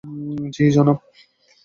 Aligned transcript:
জ্বি, 0.53 0.65
জনাব! 0.75 0.97